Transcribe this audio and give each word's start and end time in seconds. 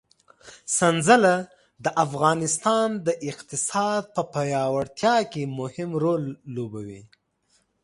سنځله 0.77 1.35
د 1.83 1.85
افغانستان 2.05 2.87
د 3.07 3.09
اقتصاد 3.31 4.03
په 4.15 4.21
پیاوړتیا 4.33 5.17
کې 5.31 5.43
مهم 5.59 5.89
رول 6.03 6.23
لوبوي. 6.55 7.01